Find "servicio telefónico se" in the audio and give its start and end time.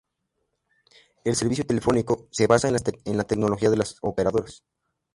1.35-2.47